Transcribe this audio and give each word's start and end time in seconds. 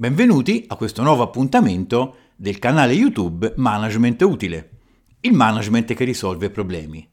Benvenuti 0.00 0.64
a 0.68 0.76
questo 0.76 1.02
nuovo 1.02 1.24
appuntamento 1.24 2.18
del 2.36 2.60
canale 2.60 2.92
YouTube 2.92 3.54
Management 3.56 4.22
Utile, 4.22 4.70
il 5.22 5.32
management 5.32 5.92
che 5.92 6.04
risolve 6.04 6.50
problemi. 6.50 7.04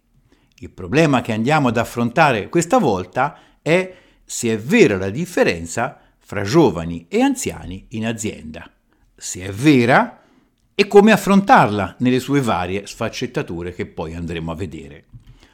Il 0.60 0.70
problema 0.70 1.22
che 1.22 1.34
andiamo 1.34 1.70
ad 1.70 1.78
affrontare 1.78 2.48
questa 2.48 2.78
volta 2.78 3.40
è 3.64 3.96
se 4.24 4.54
è 4.54 4.60
vera 4.60 4.98
la 4.98 5.10
differenza 5.10 6.00
fra 6.20 6.44
giovani 6.44 7.08
e 7.10 7.22
anziani 7.22 7.88
in 7.90 8.06
azienda. 8.06 8.72
Se 9.16 9.42
è 9.42 9.52
vera 9.52 10.22
e 10.76 10.86
come 10.86 11.12
affrontarla 11.12 11.96
nelle 12.02 12.20
sue 12.20 12.40
varie 12.40 12.86
sfaccettature 12.86 13.74
che 13.74 13.88
poi 13.88 14.14
andremo 14.14 14.52
a 14.52 14.56
vedere. 14.56 15.06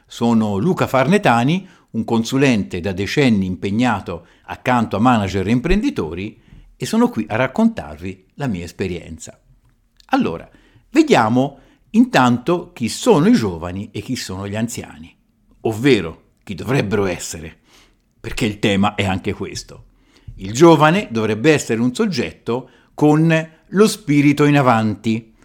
Sono 0.05 0.57
Luca 0.57 0.85
Farnetani, 0.85 1.65
un 1.91 2.03
consulente 2.03 2.81
da 2.81 2.91
decenni 2.91 3.45
impegnato 3.45 4.27
accanto 4.47 4.97
a 4.97 4.99
manager 4.99 5.47
e 5.47 5.51
imprenditori 5.51 6.49
e 6.81 6.87
sono 6.87 7.09
qui 7.09 7.27
a 7.27 7.35
raccontarvi 7.35 8.25
la 8.37 8.47
mia 8.47 8.63
esperienza. 8.63 9.39
Allora, 10.07 10.49
vediamo 10.89 11.59
intanto 11.91 12.71
chi 12.73 12.89
sono 12.89 13.27
i 13.27 13.33
giovani 13.33 13.89
e 13.91 14.01
chi 14.01 14.15
sono 14.15 14.47
gli 14.47 14.55
anziani, 14.55 15.15
ovvero 15.61 16.29
chi 16.43 16.55
dovrebbero 16.55 17.05
essere, 17.05 17.55
perché 18.19 18.45
il 18.45 18.57
tema 18.57 18.95
è 18.95 19.05
anche 19.05 19.31
questo. 19.33 19.89
Il 20.37 20.53
giovane 20.53 21.09
dovrebbe 21.11 21.53
essere 21.53 21.79
un 21.79 21.93
soggetto 21.93 22.67
con 22.95 23.49
lo 23.67 23.87
spirito 23.87 24.45
in 24.45 24.57
avanti, 24.57 25.35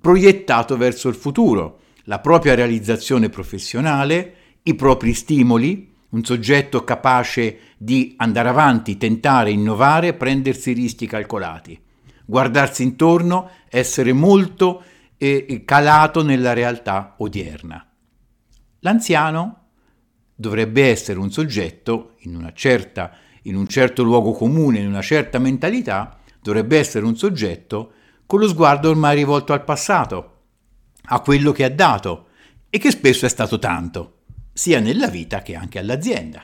proiettato 0.00 0.78
verso 0.78 1.10
il 1.10 1.14
futuro, 1.14 1.80
la 2.04 2.20
propria 2.20 2.54
realizzazione 2.54 3.28
professionale, 3.28 4.34
i 4.62 4.74
propri 4.74 5.12
stimoli, 5.12 5.92
un 6.10 6.24
soggetto 6.24 6.84
capace 6.84 7.58
di 7.76 8.14
andare 8.18 8.48
avanti, 8.48 8.96
tentare, 8.96 9.50
innovare, 9.50 10.14
prendersi 10.14 10.72
rischi 10.72 11.06
calcolati, 11.06 11.78
guardarsi 12.24 12.82
intorno, 12.82 13.50
essere 13.68 14.12
molto 14.12 14.82
eh, 15.18 15.62
calato 15.64 16.22
nella 16.22 16.52
realtà 16.52 17.14
odierna. 17.18 17.84
L'anziano 18.80 19.64
dovrebbe 20.34 20.88
essere 20.88 21.18
un 21.18 21.30
soggetto 21.30 22.14
in, 22.20 22.52
certa, 22.54 23.12
in 23.42 23.56
un 23.56 23.66
certo 23.66 24.02
luogo 24.02 24.32
comune, 24.32 24.78
in 24.78 24.86
una 24.86 25.02
certa 25.02 25.38
mentalità, 25.38 26.18
dovrebbe 26.40 26.78
essere 26.78 27.04
un 27.04 27.16
soggetto 27.16 27.92
con 28.26 28.40
lo 28.40 28.48
sguardo 28.48 28.90
ormai 28.90 29.16
rivolto 29.16 29.52
al 29.52 29.64
passato, 29.64 30.32
a 31.08 31.20
quello 31.20 31.52
che 31.52 31.64
ha 31.64 31.70
dato 31.70 32.28
e 32.70 32.78
che 32.78 32.90
spesso 32.90 33.26
è 33.26 33.28
stato 33.28 33.58
tanto 33.58 34.15
sia 34.56 34.80
nella 34.80 35.08
vita 35.08 35.42
che 35.42 35.54
anche 35.54 35.78
all'azienda. 35.78 36.42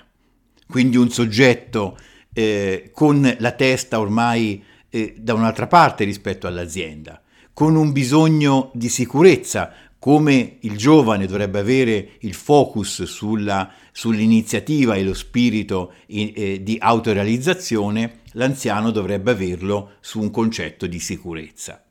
Quindi 0.68 0.98
un 0.98 1.08
soggetto 1.08 1.96
eh, 2.34 2.90
con 2.92 3.36
la 3.38 3.52
testa 3.52 3.98
ormai 3.98 4.62
eh, 4.90 5.14
da 5.16 5.32
un'altra 5.32 5.66
parte 5.66 6.04
rispetto 6.04 6.46
all'azienda, 6.46 7.22
con 7.54 7.74
un 7.74 7.90
bisogno 7.90 8.70
di 8.74 8.90
sicurezza, 8.90 9.72
come 9.98 10.58
il 10.60 10.76
giovane 10.76 11.26
dovrebbe 11.26 11.60
avere 11.60 12.16
il 12.20 12.34
focus 12.34 13.04
sulla, 13.04 13.72
sull'iniziativa 13.92 14.94
e 14.94 15.04
lo 15.04 15.14
spirito 15.14 15.94
in, 16.08 16.32
eh, 16.34 16.62
di 16.62 16.76
autorealizzazione, 16.78 18.20
l'anziano 18.32 18.90
dovrebbe 18.90 19.30
averlo 19.30 19.92
su 20.00 20.20
un 20.20 20.30
concetto 20.30 20.86
di 20.86 21.00
sicurezza. 21.00 21.82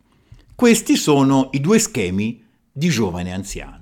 Questi 0.53 0.95
sono 0.97 1.49
i 1.53 1.59
due 1.59 1.79
schemi 1.79 2.45
di 2.71 2.89
giovane 2.89 3.33
anziano. 3.33 3.80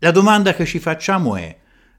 La 0.00 0.10
domanda 0.10 0.52
che 0.52 0.66
ci 0.66 0.78
facciamo 0.78 1.36
è, 1.36 1.58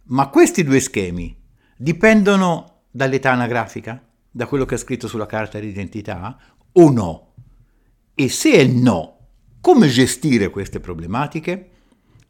ma 0.10 0.28
questi 0.30 0.64
due 0.64 0.80
schemi 0.80 1.36
dipendono 1.76 2.82
dall'età 2.92 3.32
anagrafica, 3.32 4.04
da 4.30 4.46
quello 4.46 4.66
che 4.66 4.76
è 4.76 4.78
scritto 4.78 5.08
sulla 5.08 5.26
carta 5.26 5.60
d'identità, 5.60 6.38
o 6.74 6.92
no? 6.92 7.34
E 8.14 8.30
se 8.30 8.52
è 8.52 8.66
no, 8.66 9.18
come 9.62 9.88
gestire 9.88 10.52
queste 10.52 10.80
problematiche? 10.80 11.72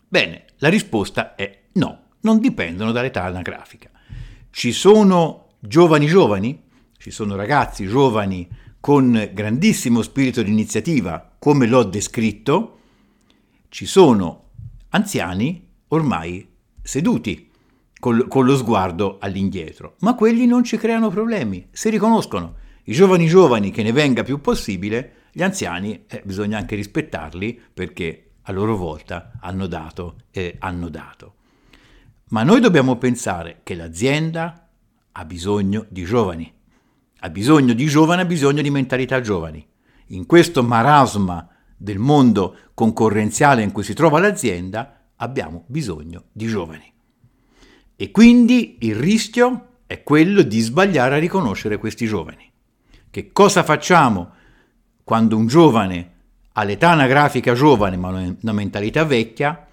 Bene, 0.07 0.45
la 0.59 0.69
risposta 0.69 1.35
è 1.35 1.63
no, 1.73 2.03
non 2.21 2.39
dipendono 2.39 2.93
dall'età 2.93 3.25
anagrafica. 3.25 3.89
Ci 4.49 4.71
sono 4.71 5.49
giovani 5.59 6.07
giovani, 6.07 6.63
ci 6.97 7.11
sono 7.11 7.35
ragazzi 7.35 7.85
giovani 7.85 8.47
con 8.79 9.31
grandissimo 9.33 10.01
spirito 10.01 10.41
di 10.41 10.49
iniziativa, 10.49 11.35
come 11.37 11.67
l'ho 11.67 11.83
descritto, 11.83 12.79
ci 13.67 13.85
sono 13.85 14.45
anziani 14.89 15.66
ormai 15.89 16.47
seduti 16.81 17.49
col, 17.99 18.27
con 18.27 18.45
lo 18.45 18.55
sguardo 18.55 19.17
all'indietro, 19.19 19.95
ma 19.99 20.15
quelli 20.15 20.45
non 20.45 20.63
ci 20.63 20.77
creano 20.77 21.09
problemi, 21.09 21.67
si 21.71 21.89
riconoscono. 21.89 22.55
I 22.83 22.93
giovani 22.93 23.27
giovani 23.27 23.71
che 23.71 23.83
ne 23.83 23.91
venga 23.91 24.23
più 24.23 24.39
possibile, 24.39 25.13
gli 25.31 25.43
anziani 25.43 26.05
eh, 26.07 26.21
bisogna 26.23 26.57
anche 26.57 26.75
rispettarli 26.75 27.59
perché 27.73 28.29
a 28.43 28.51
loro 28.51 28.77
volta 28.77 29.33
hanno 29.41 29.67
dato 29.67 30.15
e 30.31 30.55
hanno 30.59 30.89
dato. 30.89 31.33
Ma 32.29 32.43
noi 32.43 32.59
dobbiamo 32.59 32.97
pensare 32.97 33.59
che 33.63 33.75
l'azienda 33.75 34.69
ha 35.11 35.25
bisogno 35.25 35.85
di 35.89 36.03
giovani, 36.03 36.51
ha 37.19 37.29
bisogno 37.29 37.73
di 37.73 37.85
giovani, 37.85 38.21
ha 38.21 38.25
bisogno 38.25 38.61
di 38.61 38.69
mentalità 38.69 39.21
giovani. 39.21 39.65
In 40.07 40.25
questo 40.25 40.63
marasma 40.63 41.47
del 41.75 41.99
mondo 41.99 42.55
concorrenziale 42.73 43.63
in 43.63 43.71
cui 43.71 43.83
si 43.83 43.93
trova 43.93 44.19
l'azienda, 44.19 44.96
abbiamo 45.17 45.63
bisogno 45.67 46.25
di 46.31 46.47
giovani. 46.47 46.91
E 47.95 48.11
quindi 48.11 48.77
il 48.81 48.95
rischio 48.95 49.79
è 49.87 50.03
quello 50.03 50.41
di 50.41 50.59
sbagliare 50.59 51.15
a 51.15 51.19
riconoscere 51.19 51.77
questi 51.77 52.05
giovani. 52.05 52.51
Che 53.09 53.31
cosa 53.31 53.63
facciamo 53.63 54.33
quando 55.03 55.37
un 55.37 55.47
giovane 55.47 56.11
ha 56.53 56.63
l'età 56.63 56.91
anagrafica 56.91 57.53
giovane 57.53 57.97
ma 57.97 58.09
una 58.09 58.51
mentalità 58.51 59.03
vecchia? 59.05 59.65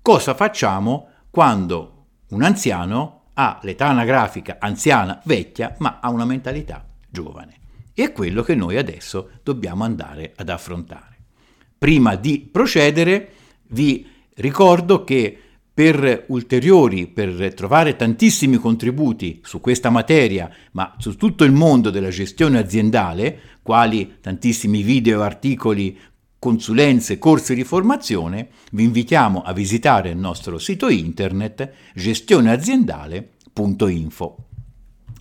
Cosa 0.00 0.34
facciamo 0.34 1.08
quando 1.30 2.06
un 2.28 2.42
anziano 2.42 3.22
ha 3.34 3.58
l'età 3.62 3.88
anagrafica 3.88 4.58
anziana 4.60 5.20
vecchia 5.24 5.74
ma 5.78 5.98
ha 6.00 6.10
una 6.10 6.24
mentalità 6.24 6.86
giovane? 7.08 7.58
E 7.94 8.04
è 8.04 8.12
quello 8.12 8.42
che 8.42 8.54
noi 8.54 8.76
adesso 8.76 9.30
dobbiamo 9.42 9.84
andare 9.84 10.32
ad 10.36 10.48
affrontare. 10.48 11.16
Prima 11.78 12.14
di 12.16 12.48
procedere 12.50 13.32
vi 13.68 14.13
Ricordo 14.34 15.04
che 15.04 15.38
per 15.74 16.26
ulteriori, 16.28 17.08
per 17.08 17.52
trovare 17.54 17.96
tantissimi 17.96 18.58
contributi 18.58 19.40
su 19.42 19.60
questa 19.60 19.90
materia, 19.90 20.48
ma 20.72 20.94
su 20.98 21.16
tutto 21.16 21.42
il 21.42 21.50
mondo 21.50 21.90
della 21.90 22.10
gestione 22.10 22.58
aziendale, 22.58 23.40
quali 23.62 24.18
tantissimi 24.20 24.82
video, 24.82 25.22
articoli, 25.22 25.98
consulenze, 26.38 27.18
corsi 27.18 27.56
di 27.56 27.64
formazione, 27.64 28.50
vi 28.72 28.84
invitiamo 28.84 29.42
a 29.42 29.52
visitare 29.52 30.10
il 30.10 30.16
nostro 30.16 30.58
sito 30.58 30.88
internet 30.88 31.72
gestioneaziendale.info. 31.94 34.36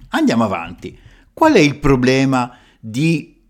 Andiamo 0.10 0.44
avanti. 0.44 0.96
Qual 1.34 1.54
è 1.54 1.60
il 1.60 1.80
problema 1.80 2.56
di 2.80 3.42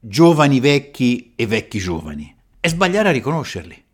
giovani 0.00 0.58
vecchi 0.60 1.34
e 1.36 1.46
vecchi 1.46 1.78
giovani? 1.78 2.34
È 2.58 2.68
sbagliare 2.68 3.10
a 3.10 3.12
riconoscerli 3.12 3.84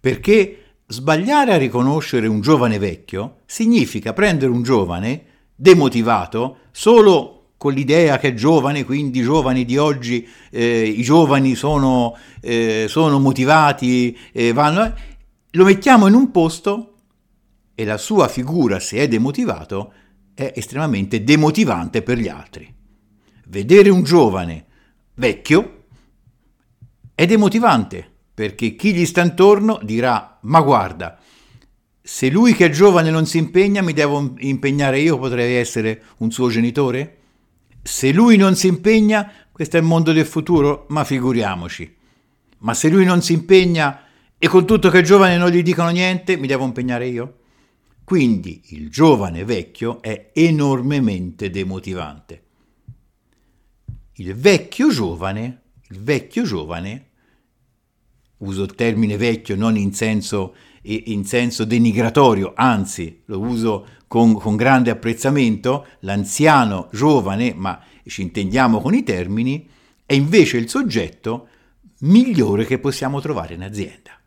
perché 0.00 0.62
sbagliare 0.86 1.52
a 1.52 1.58
riconoscere 1.58 2.26
un 2.26 2.40
giovane 2.40 2.78
vecchio 2.78 3.40
significa 3.46 4.12
prendere 4.12 4.50
un 4.50 4.62
giovane 4.62 5.24
demotivato 5.54 6.58
solo 6.70 7.50
con 7.58 7.72
l'idea 7.72 8.18
che 8.18 8.28
è 8.28 8.34
giovane, 8.34 8.84
quindi 8.84 9.18
i 9.18 9.22
giovani 9.22 9.64
di 9.64 9.76
oggi, 9.76 10.26
eh, 10.50 10.82
i 10.84 11.02
giovani 11.02 11.56
sono, 11.56 12.16
eh, 12.40 12.86
sono 12.88 13.18
motivati, 13.18 14.16
eh, 14.32 14.52
vanno, 14.52 14.94
lo 15.50 15.64
mettiamo 15.64 16.06
in 16.06 16.14
un 16.14 16.30
posto 16.30 16.94
e 17.74 17.84
la 17.84 17.98
sua 17.98 18.28
figura, 18.28 18.78
se 18.78 18.98
è 18.98 19.08
demotivato, 19.08 19.92
è 20.34 20.52
estremamente 20.54 21.24
demotivante 21.24 22.02
per 22.02 22.18
gli 22.18 22.28
altri. 22.28 22.72
Vedere 23.48 23.88
un 23.88 24.04
giovane 24.04 24.66
vecchio 25.14 25.84
è 27.12 27.26
demotivante 27.26 28.17
perché 28.38 28.76
chi 28.76 28.94
gli 28.94 29.04
sta 29.04 29.20
intorno 29.20 29.80
dirà, 29.82 30.38
ma 30.42 30.60
guarda, 30.60 31.18
se 32.00 32.30
lui 32.30 32.54
che 32.54 32.66
è 32.66 32.70
giovane 32.70 33.10
non 33.10 33.26
si 33.26 33.36
impegna, 33.36 33.82
mi 33.82 33.92
devo 33.92 34.36
impegnare 34.38 35.00
io, 35.00 35.18
potrei 35.18 35.56
essere 35.56 36.04
un 36.18 36.30
suo 36.30 36.48
genitore? 36.48 37.16
Se 37.82 38.12
lui 38.12 38.36
non 38.36 38.54
si 38.54 38.68
impegna, 38.68 39.28
questo 39.50 39.76
è 39.76 39.80
il 39.80 39.86
mondo 39.86 40.12
del 40.12 40.24
futuro, 40.24 40.86
ma 40.90 41.02
figuriamoci. 41.02 41.96
Ma 42.58 42.74
se 42.74 42.88
lui 42.88 43.04
non 43.04 43.22
si 43.22 43.32
impegna 43.32 44.04
e 44.38 44.46
con 44.46 44.64
tutto 44.64 44.88
che 44.88 45.00
è 45.00 45.02
giovane 45.02 45.36
non 45.36 45.50
gli 45.50 45.64
dicono 45.64 45.88
niente, 45.88 46.36
mi 46.36 46.46
devo 46.46 46.64
impegnare 46.64 47.08
io? 47.08 47.38
Quindi 48.04 48.62
il 48.66 48.88
giovane 48.88 49.42
vecchio 49.44 50.00
è 50.00 50.30
enormemente 50.32 51.50
demotivante. 51.50 52.42
Il 54.12 54.36
vecchio 54.36 54.90
giovane, 54.90 55.62
il 55.88 56.00
vecchio 56.00 56.44
giovane 56.44 57.07
uso 58.38 58.62
il 58.62 58.74
termine 58.74 59.16
vecchio 59.16 59.56
non 59.56 59.76
in 59.76 59.92
senso, 59.92 60.54
in 60.82 61.24
senso 61.24 61.64
denigratorio, 61.64 62.52
anzi 62.54 63.22
lo 63.26 63.40
uso 63.40 63.86
con, 64.06 64.34
con, 64.34 64.56
grande 64.56 64.90
apprezzamento, 64.90 65.86
l'anziano 66.00 66.88
giovane, 66.92 67.54
ma 67.54 67.80
ci 68.06 68.22
intendiamo 68.22 68.80
con 68.80 68.94
i 68.94 69.02
termini, 69.02 69.68
è 70.06 70.14
invece 70.14 70.56
il 70.56 70.68
soggetto 70.68 71.48
migliore 72.00 72.64
che 72.64 72.78
possiamo 72.78 73.20
trovare 73.20 73.54
in 73.54 73.62
azienda, 73.62 74.18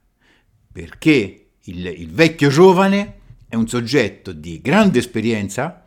perché 0.72 1.48
il, 1.64 1.86
il 1.86 2.12
vecchio 2.12 2.50
giovane 2.50 3.20
è 3.48 3.56
un 3.56 3.68
soggetto 3.68 4.32
di 4.32 4.62
grande 4.62 5.00
esperienza, 5.00 5.84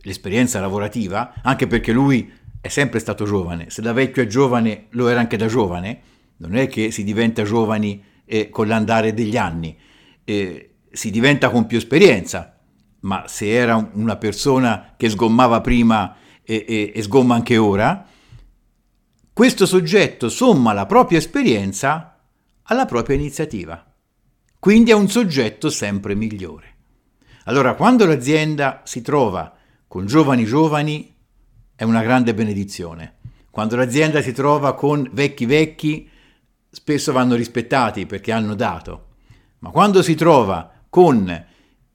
l'esperienza 0.00 0.60
lavorativa, 0.60 1.34
anche 1.42 1.66
perché 1.66 1.92
lui 1.92 2.32
è 2.60 2.68
sempre 2.68 2.98
stato 2.98 3.24
giovane, 3.24 3.70
se 3.70 3.82
da 3.82 3.92
vecchio 3.92 4.22
è 4.22 4.26
giovane 4.26 4.86
lo 4.90 5.08
era 5.08 5.20
anche 5.20 5.36
da 5.36 5.46
giovane, 5.46 6.00
non 6.38 6.56
è 6.56 6.68
che 6.68 6.90
si 6.90 7.04
diventa 7.04 7.42
giovani 7.44 8.02
eh, 8.24 8.50
con 8.50 8.66
l'andare 8.66 9.14
degli 9.14 9.36
anni, 9.36 9.76
eh, 10.24 10.74
si 10.90 11.10
diventa 11.10 11.50
con 11.50 11.66
più 11.66 11.78
esperienza, 11.78 12.58
ma 13.00 13.24
se 13.28 13.48
era 13.48 13.90
una 13.94 14.16
persona 14.16 14.94
che 14.96 15.08
sgommava 15.08 15.60
prima 15.60 16.16
e, 16.42 16.64
e, 16.66 16.92
e 16.94 17.02
sgomma 17.02 17.34
anche 17.34 17.56
ora, 17.56 18.06
questo 19.32 19.66
soggetto 19.66 20.28
somma 20.28 20.72
la 20.72 20.86
propria 20.86 21.18
esperienza 21.18 22.18
alla 22.62 22.86
propria 22.86 23.16
iniziativa. 23.16 23.84
Quindi 24.58 24.90
è 24.90 24.94
un 24.94 25.08
soggetto 25.08 25.70
sempre 25.70 26.14
migliore. 26.14 26.74
Allora, 27.44 27.74
quando 27.74 28.06
l'azienda 28.06 28.80
si 28.84 29.02
trova 29.02 29.54
con 29.86 30.06
giovani 30.06 30.44
giovani, 30.44 31.14
è 31.76 31.84
una 31.84 32.02
grande 32.02 32.34
benedizione. 32.34 33.18
Quando 33.50 33.76
l'azienda 33.76 34.20
si 34.22 34.32
trova 34.32 34.74
con 34.74 35.08
vecchi 35.12 35.46
vecchi, 35.46 36.10
spesso 36.76 37.10
vanno 37.10 37.36
rispettati 37.36 38.04
perché 38.04 38.32
hanno 38.32 38.54
dato. 38.54 39.06
Ma 39.60 39.70
quando 39.70 40.02
si 40.02 40.14
trova 40.14 40.70
con 40.90 41.26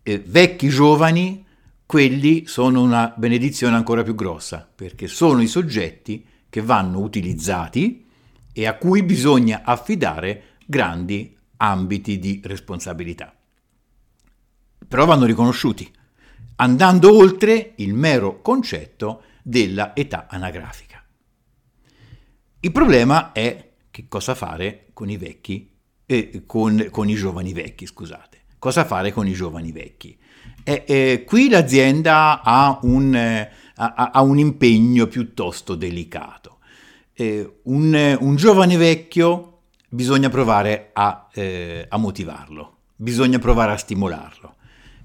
eh, 0.01 0.23
vecchi 0.25 0.69
giovani, 0.69 1.45
quelli 1.85 2.47
sono 2.47 2.81
una 2.81 3.13
benedizione 3.15 3.75
ancora 3.75 4.01
più 4.01 4.15
grossa, 4.15 4.67
perché 4.73 5.05
sono 5.05 5.39
i 5.43 5.47
soggetti 5.47 6.25
che 6.49 6.61
vanno 6.61 6.99
utilizzati 6.99 8.07
e 8.51 8.65
a 8.65 8.73
cui 8.73 9.03
bisogna 9.03 9.61
affidare 9.63 10.55
grandi 10.65 11.37
ambiti 11.57 12.17
di 12.17 12.41
responsabilità. 12.43 13.35
Però 14.87 15.05
vanno 15.05 15.25
riconosciuti, 15.25 15.87
andando 16.55 17.15
oltre 17.15 17.73
il 17.75 17.93
mero 17.93 18.41
concetto 18.41 19.21
della 19.43 19.95
età 19.95 20.25
anagrafica. 20.27 21.05
Il 22.61 22.71
problema 22.71 23.31
è 23.31 23.70
che 24.01 24.07
cosa 24.07 24.35
fare 24.35 24.87
con 24.93 25.09
i 25.09 25.17
vecchi, 25.17 25.69
eh, 26.05 26.43
con, 26.45 26.87
con, 26.89 27.09
i 27.09 27.15
giovani 27.15 27.53
vecchi, 27.53 27.85
scusate. 27.85 28.39
Cosa 28.57 28.85
fare 28.85 29.11
con 29.11 29.27
i 29.27 29.33
giovani 29.33 29.71
vecchi? 29.71 30.17
Eh, 30.63 30.83
eh, 30.87 31.23
qui 31.25 31.49
l'azienda 31.49 32.41
ha 32.41 32.79
un, 32.83 33.15
ha, 33.15 33.93
ha 33.93 34.21
un, 34.21 34.39
impegno 34.39 35.07
piuttosto 35.07 35.75
delicato. 35.75 36.59
Eh, 37.13 37.59
un, 37.63 38.17
un 38.19 38.35
giovane 38.35 38.77
vecchio 38.77 39.61
bisogna 39.89 40.29
provare 40.29 40.89
a, 40.93 41.27
eh, 41.33 41.85
a 41.87 41.97
motivarlo, 41.97 42.77
bisogna 42.95 43.39
provare 43.39 43.73
a 43.73 43.77
stimolarlo. 43.77 44.55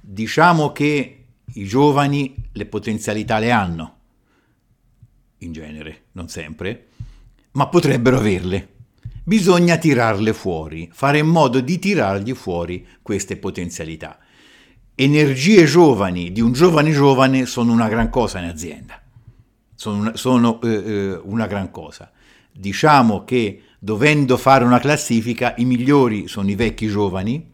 Diciamo 0.01 0.73
che 0.73 1.25
i 1.55 1.65
giovani 1.65 2.35
le 2.53 2.67
potenzialità 2.67 3.39
le 3.39 3.51
hanno, 3.51 3.95
in 5.39 5.53
genere, 5.53 6.05
non 6.13 6.29
sempre, 6.29 6.89
ma 7.53 7.69
potrebbero 7.69 8.19
averle. 8.19 8.75
Bisogna 9.29 9.77
tirarle 9.77 10.33
fuori, 10.33 10.89
fare 10.93 11.19
in 11.19 11.27
modo 11.27 11.59
di 11.59 11.81
tirargli 11.81 12.33
fuori 12.33 12.87
queste 13.03 13.37
potenzialità. 13.37 14.21
Energie 14.95 15.65
giovani 15.65 16.31
di 16.31 16.41
un 16.41 16.53
giovane 16.53 16.93
giovane 16.93 17.45
sono 17.45 17.73
una 17.73 17.89
gran 17.89 18.09
cosa 18.09 18.39
in 18.39 18.45
azienda, 18.45 19.03
sono 19.75 19.99
una, 19.99 20.17
sono, 20.17 20.61
eh, 20.61 20.69
eh 20.69 21.21
una 21.25 21.49
gran 21.49 21.73
cosa. 21.73 22.13
Diciamo 22.53 23.25
che 23.25 23.63
dovendo 23.81 24.37
fare 24.37 24.63
una 24.63 24.79
classifica, 24.79 25.55
i 25.57 25.65
migliori 25.65 26.29
sono 26.29 26.49
i 26.49 26.55
vecchi 26.55 26.87
giovani, 26.87 27.51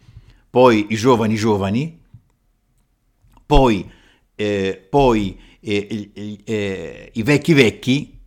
poi 0.51 0.89
i 0.91 0.95
giovani 0.95 1.37
giovani, 1.37 2.01
poi, 3.47 3.91
eh, 4.35 4.87
poi 4.91 5.41
eh, 5.59 6.11
eh, 6.45 7.11
i 7.15 7.23
vecchi 7.23 7.55
vecchi 7.55 8.21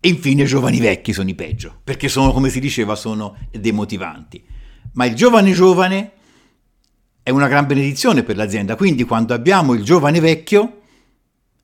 e 0.00 0.08
infine 0.08 0.44
giovani 0.44 0.80
vecchi 0.80 1.12
sono 1.12 1.28
i 1.28 1.34
peggio, 1.34 1.80
perché 1.84 2.08
sono, 2.08 2.32
come 2.32 2.48
si 2.48 2.58
diceva, 2.58 2.94
sono 2.94 3.36
demotivanti. 3.50 4.42
Ma 4.94 5.04
il 5.04 5.14
giovane 5.14 5.52
giovane 5.52 6.12
è 7.22 7.28
una 7.30 7.48
gran 7.48 7.66
benedizione 7.66 8.22
per 8.22 8.36
l'azienda, 8.36 8.76
quindi 8.76 9.04
quando 9.04 9.34
abbiamo 9.34 9.74
il 9.74 9.84
giovane 9.84 10.18
vecchio 10.20 10.80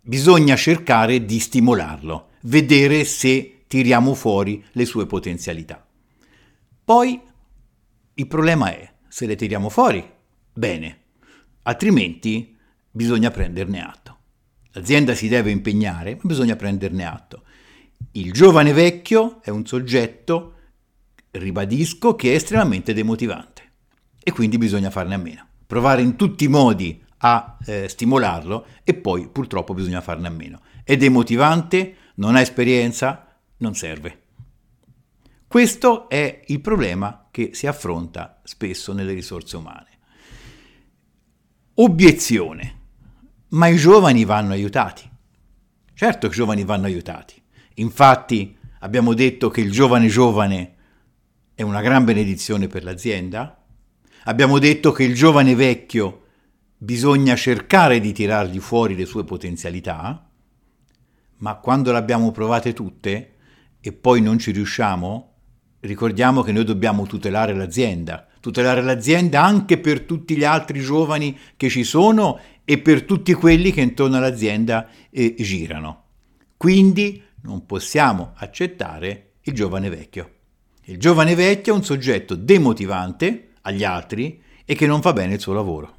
bisogna 0.03 0.55
cercare 0.55 1.25
di 1.25 1.41
stimolarlo, 1.41 2.29
vedere 2.43 3.05
se 3.05 3.65
tiriamo 3.67 4.15
fuori 4.15 4.63
le 4.73 4.85
sue 4.85 5.07
potenzialità. 5.07 5.85
Poi 6.85 7.21
il 8.15 8.27
problema 8.27 8.71
è, 8.71 8.93
se 9.09 9.27
le 9.27 9.35
tiriamo 9.35 9.71
fuori, 9.71 10.09
bene, 10.53 10.99
altrimenti 11.63 12.55
bisogna 12.91 13.31
prenderne 13.31 13.83
atto. 13.83 14.17
L'azienda 14.73 15.15
si 15.15 15.27
deve 15.27 15.51
impegnare, 15.51 16.15
ma 16.15 16.21
bisogna 16.23 16.55
prenderne 16.55 17.07
atto. 17.07 17.43
Il 18.17 18.33
giovane 18.33 18.73
vecchio 18.73 19.43
è 19.43 19.51
un 19.51 19.67
soggetto, 19.67 20.55
ribadisco, 21.33 22.17
che 22.17 22.33
è 22.33 22.37
estremamente 22.37 22.95
demotivante 22.95 23.73
e 24.23 24.33
quindi 24.33 24.57
bisogna 24.57 24.89
farne 24.89 25.17
a 25.17 25.19
meno. 25.19 25.47
Provare 25.67 26.01
in 26.01 26.17
tutti 26.17 26.45
i 26.45 26.49
modi 26.49 27.05
a 27.19 27.59
eh, 27.67 27.91
stimolarlo 27.91 28.69
e 28.85 28.95
poi 28.95 29.29
purtroppo 29.29 29.75
bisogna 29.75 30.01
farne 30.01 30.29
a 30.29 30.31
meno. 30.31 30.63
È 30.83 30.97
demotivante, 30.97 31.97
non 32.15 32.37
ha 32.37 32.41
esperienza, 32.41 33.39
non 33.59 33.75
serve. 33.75 34.23
Questo 35.47 36.09
è 36.09 36.41
il 36.47 36.63
problema 36.63 37.29
che 37.31 37.51
si 37.53 37.67
affronta 37.67 38.41
spesso 38.45 38.95
nelle 38.95 39.13
risorse 39.13 39.59
umane. 39.59 39.99
Obiezione. 41.75 42.81
Ma 43.49 43.67
i 43.67 43.77
giovani 43.77 44.25
vanno 44.25 44.53
aiutati. 44.53 45.07
Certo 45.93 46.29
che 46.29 46.33
i 46.33 46.37
giovani 46.37 46.65
vanno 46.65 46.87
aiutati. 46.87 47.45
Infatti 47.79 48.57
abbiamo 48.81 49.15
detto 49.15 49.49
che 49.49 49.61
il 49.61 49.71
giovane 49.71 50.09
giovane 50.09 50.75
è 51.55 51.63
una 51.63 51.81
gran 51.81 52.05
benedizione 52.05 52.69
per 52.69 52.85
l'azienda. 52.85 53.65
Abbiamo 54.25 54.59
detto 54.59 54.93
che 54.93 55.05
il 55.05 55.15
giovane 55.15 55.55
vecchio 55.55 56.25
bisogna 56.77 57.35
cercare 57.37 58.01
di 58.01 58.13
tirargli 58.13 58.59
fuori 58.59 58.95
le 58.95 59.07
sue 59.07 59.25
potenzialità, 59.25 60.29
ma 61.39 61.55
quando 61.57 61.93
le 61.93 61.99
abbiamo 61.99 62.31
provate 62.31 62.73
tutte, 62.73 63.35
e 63.81 63.93
poi 63.93 64.21
non 64.21 64.39
ci 64.39 64.53
riusciamo, 64.53 65.35
ricordiamo 65.81 66.43
che 66.43 66.53
noi 66.53 66.65
dobbiamo 66.65 67.07
tutelare 67.07 67.55
l'azienda, 67.55 68.27
tutelare 68.41 68.83
l'azienda 68.83 69.43
anche 69.43 69.79
per 69.79 70.03
tutti 70.03 70.37
gli 70.37 70.45
altri 70.45 70.81
giovani 70.81 71.39
che 71.57 71.69
ci 71.69 71.85
sono 71.85 72.41
e 72.65 72.79
per 72.79 73.05
tutti 73.05 73.33
quelli 73.33 73.71
che 73.71 73.83
intorno 73.83 74.17
all'azienda 74.17 74.89
eh, 75.11 75.35
girano. 75.39 76.05
Quindi 76.57 77.23
non 77.47 77.65
possiamo 77.65 78.33
accettare 78.37 79.35
il 79.43 79.55
giovane 79.55 79.89
vecchio. 79.89 80.33
Il 80.85 80.99
giovane 80.99 81.35
vecchio 81.35 81.73
è 81.73 81.77
un 81.77 81.85
soggetto 81.85 82.35
demotivante 82.35 83.53
agli 83.63 83.85
altri 83.85 84.43
e 84.65 84.75
che 84.75 84.87
non 84.87 85.01
fa 85.01 85.13
bene 85.13 85.35
il 85.35 85.41
suo 85.41 85.53
lavoro. 85.53 85.95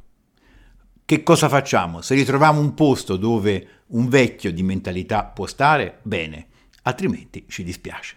Che 1.04 1.24
cosa 1.24 1.48
facciamo? 1.48 2.02
Se 2.02 2.14
ritroviamo 2.16 2.60
un 2.60 2.74
posto 2.74 3.16
dove 3.16 3.68
un 3.88 4.10
vecchio 4.10 4.52
di 4.52 4.62
mentalità 4.62 5.24
può 5.24 5.46
stare, 5.46 6.00
bene 6.04 6.48
altrimenti 6.84 7.46
ci 7.48 7.64
dispiace. 7.64 8.16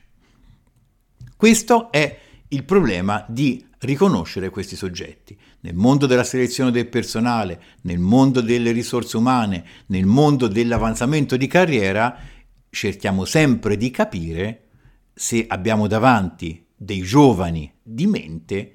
Questo 1.36 1.90
è 1.90 2.18
il 2.48 2.64
problema 2.64 3.24
di 3.28 3.64
riconoscere 3.80 4.50
questi 4.50 4.76
soggetti. 4.76 5.38
Nel 5.60 5.74
mondo 5.74 6.06
della 6.06 6.24
selezione 6.24 6.70
del 6.70 6.88
personale, 6.88 7.62
nel 7.82 7.98
mondo 7.98 8.40
delle 8.40 8.72
risorse 8.72 9.16
umane, 9.16 9.64
nel 9.86 10.06
mondo 10.06 10.48
dell'avanzamento 10.48 11.36
di 11.36 11.46
carriera, 11.46 12.18
cerchiamo 12.70 13.24
sempre 13.24 13.76
di 13.76 13.90
capire 13.90 14.68
se 15.12 15.44
abbiamo 15.48 15.86
davanti 15.86 16.66
dei 16.74 17.02
giovani 17.02 17.70
di 17.82 18.06
mente 18.06 18.74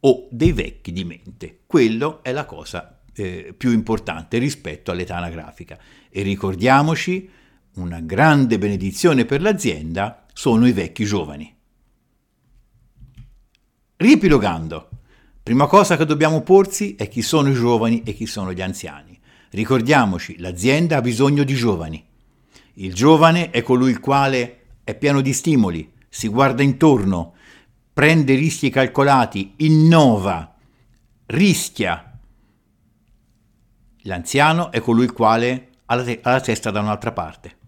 o 0.00 0.28
dei 0.30 0.52
vecchi 0.52 0.92
di 0.92 1.04
mente. 1.04 1.60
Quello 1.66 2.22
è 2.22 2.32
la 2.32 2.44
cosa 2.44 3.00
eh, 3.14 3.54
più 3.56 3.70
importante 3.70 4.38
rispetto 4.38 4.90
all'età 4.90 5.16
anagrafica. 5.16 5.78
E 6.10 6.22
ricordiamoci 6.22 7.30
una 7.74 8.00
grande 8.00 8.58
benedizione 8.58 9.24
per 9.24 9.40
l'azienda 9.40 10.26
sono 10.32 10.66
i 10.66 10.72
vecchi 10.72 11.04
giovani. 11.04 11.54
Riepilogando, 13.96 14.88
prima 15.42 15.66
cosa 15.66 15.96
che 15.96 16.06
dobbiamo 16.06 16.42
porsi 16.42 16.96
è 16.96 17.08
chi 17.08 17.22
sono 17.22 17.50
i 17.50 17.54
giovani 17.54 18.02
e 18.02 18.14
chi 18.14 18.26
sono 18.26 18.52
gli 18.52 18.62
anziani. 18.62 19.18
Ricordiamoci, 19.50 20.38
l'azienda 20.38 20.96
ha 20.96 21.00
bisogno 21.00 21.44
di 21.44 21.54
giovani. 21.54 22.04
Il 22.74 22.94
giovane 22.94 23.50
è 23.50 23.62
colui 23.62 23.90
il 23.90 24.00
quale 24.00 24.60
è 24.84 24.94
pieno 24.94 25.20
di 25.20 25.32
stimoli, 25.32 25.92
si 26.08 26.28
guarda 26.28 26.62
intorno, 26.62 27.34
prende 27.92 28.34
rischi 28.34 28.70
calcolati, 28.70 29.54
innova, 29.58 30.54
rischia. 31.26 32.18
L'anziano 34.04 34.72
è 34.72 34.80
colui 34.80 35.04
il 35.04 35.12
quale 35.12 35.68
ha 35.86 35.94
la, 35.94 36.04
te- 36.04 36.20
ha 36.22 36.30
la 36.30 36.40
testa 36.40 36.70
da 36.70 36.80
un'altra 36.80 37.12
parte 37.12 37.58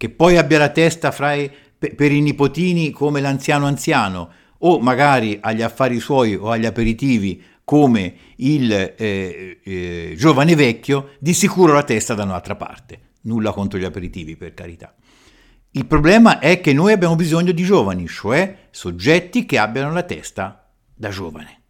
che 0.00 0.08
poi 0.08 0.38
abbia 0.38 0.56
la 0.56 0.70
testa 0.70 1.12
i, 1.34 1.50
pe- 1.78 1.94
per 1.94 2.10
i 2.10 2.22
nipotini 2.22 2.90
come 2.90 3.20
l'anziano 3.20 3.66
anziano 3.66 4.30
o 4.60 4.80
magari 4.80 5.36
agli 5.42 5.60
affari 5.60 6.00
suoi 6.00 6.34
o 6.36 6.48
agli 6.48 6.64
aperitivi 6.64 7.44
come 7.62 8.14
il 8.36 8.72
eh, 8.72 9.60
eh, 9.62 10.14
giovane 10.16 10.54
vecchio, 10.54 11.10
di 11.18 11.34
sicuro 11.34 11.74
la 11.74 11.82
testa 11.82 12.14
da 12.14 12.22
un'altra 12.22 12.56
parte. 12.56 13.09
Nulla 13.22 13.52
contro 13.52 13.78
gli 13.78 13.84
aperitivi, 13.84 14.36
per 14.36 14.54
carità. 14.54 14.94
Il 15.72 15.86
problema 15.86 16.40
è 16.40 16.60
che 16.60 16.72
noi 16.72 16.92
abbiamo 16.92 17.14
bisogno 17.14 17.52
di 17.52 17.62
giovani, 17.62 18.08
cioè 18.08 18.68
soggetti 18.70 19.46
che 19.46 19.58
abbiano 19.58 19.92
la 19.92 20.02
testa 20.02 20.68
da 20.94 21.10
giovane. 21.10 21.62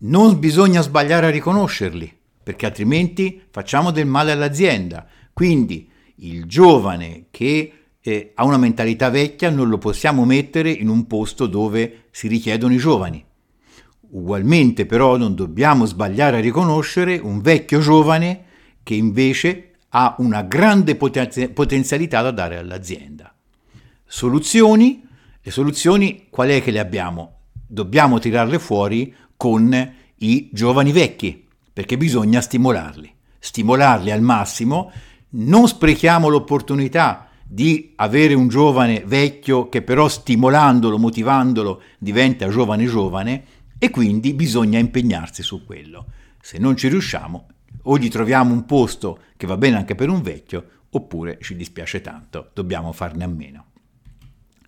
Non 0.00 0.38
bisogna 0.38 0.82
sbagliare 0.82 1.26
a 1.26 1.30
riconoscerli, 1.30 2.14
perché 2.42 2.66
altrimenti 2.66 3.40
facciamo 3.50 3.90
del 3.90 4.06
male 4.06 4.32
all'azienda. 4.32 5.06
Quindi 5.32 5.90
il 6.16 6.44
giovane 6.44 7.26
che 7.30 7.72
eh, 8.00 8.32
ha 8.34 8.44
una 8.44 8.58
mentalità 8.58 9.08
vecchia 9.08 9.48
non 9.48 9.70
lo 9.70 9.78
possiamo 9.78 10.26
mettere 10.26 10.70
in 10.70 10.88
un 10.88 11.06
posto 11.06 11.46
dove 11.46 12.04
si 12.10 12.28
richiedono 12.28 12.74
i 12.74 12.78
giovani. 12.78 13.24
Ugualmente 14.10 14.84
però 14.84 15.16
non 15.16 15.34
dobbiamo 15.34 15.86
sbagliare 15.86 16.36
a 16.36 16.40
riconoscere 16.40 17.16
un 17.16 17.40
vecchio 17.40 17.80
giovane 17.80 18.44
che 18.82 18.94
invece 18.94 19.73
ha 19.96 20.16
una 20.18 20.42
grande 20.42 20.96
poten- 20.96 21.52
potenzialità 21.52 22.20
da 22.20 22.32
dare 22.32 22.58
all'azienda. 22.58 23.32
Soluzioni? 24.04 25.06
Le 25.40 25.50
soluzioni 25.50 26.26
qual 26.30 26.48
è 26.48 26.62
che 26.62 26.72
le 26.72 26.80
abbiamo? 26.80 27.40
Dobbiamo 27.66 28.18
tirarle 28.18 28.58
fuori 28.58 29.14
con 29.36 29.94
i 30.16 30.48
giovani 30.52 30.90
vecchi, 30.90 31.46
perché 31.72 31.96
bisogna 31.96 32.40
stimolarli. 32.40 33.12
Stimolarli 33.38 34.10
al 34.10 34.20
massimo, 34.20 34.90
non 35.30 35.68
sprechiamo 35.68 36.28
l'opportunità 36.28 37.28
di 37.46 37.92
avere 37.96 38.34
un 38.34 38.48
giovane 38.48 39.04
vecchio 39.06 39.68
che 39.68 39.82
però 39.82 40.08
stimolandolo, 40.08 40.98
motivandolo, 40.98 41.82
diventa 41.98 42.48
giovane 42.48 42.86
giovane 42.86 43.44
e 43.78 43.90
quindi 43.90 44.32
bisogna 44.34 44.78
impegnarsi 44.78 45.42
su 45.42 45.64
quello. 45.64 46.06
Se 46.40 46.58
non 46.58 46.76
ci 46.76 46.88
riusciamo, 46.88 47.46
o 47.82 47.98
gli 47.98 48.08
troviamo 48.08 48.52
un 48.52 48.64
posto 48.64 49.20
che 49.36 49.46
va 49.46 49.56
bene 49.56 49.76
anche 49.76 49.94
per 49.94 50.08
un 50.08 50.22
vecchio, 50.22 50.64
oppure 50.90 51.38
ci 51.40 51.56
dispiace 51.56 52.00
tanto, 52.00 52.50
dobbiamo 52.54 52.92
farne 52.92 53.24
a 53.24 53.28
meno. 53.28 53.66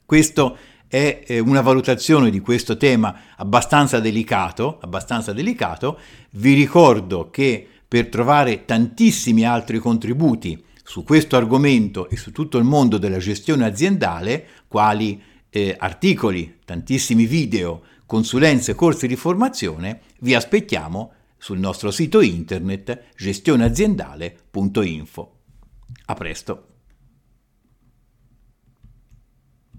Questo 0.04 0.56
è 0.88 1.22
eh, 1.26 1.38
una 1.38 1.60
valutazione 1.60 2.30
di 2.30 2.40
questo 2.40 2.76
tema 2.76 3.20
abbastanza 3.36 4.00
delicato, 4.00 4.78
abbastanza 4.80 5.32
delicato. 5.32 5.98
Vi 6.32 6.54
ricordo 6.54 7.30
che 7.30 7.66
per 7.88 8.08
trovare 8.08 8.64
tantissimi 8.64 9.44
altri 9.44 9.78
contributi 9.78 10.62
su 10.82 11.02
questo 11.02 11.36
argomento 11.36 12.08
e 12.08 12.16
su 12.16 12.30
tutto 12.30 12.58
il 12.58 12.64
mondo 12.64 12.98
della 12.98 13.18
gestione 13.18 13.64
aziendale, 13.64 14.46
quali 14.68 15.20
eh, 15.50 15.74
articoli, 15.78 16.58
tantissimi 16.64 17.26
video, 17.26 17.82
consulenze, 18.06 18.74
corsi 18.74 19.08
di 19.08 19.16
formazione, 19.16 20.00
vi 20.20 20.34
aspettiamo 20.34 21.12
sul 21.38 21.58
nostro 21.58 21.90
sito 21.90 22.20
internet 22.20 23.06
gestioneaziendale.info. 23.16 25.32
A 26.06 26.14
presto! 26.14 26.75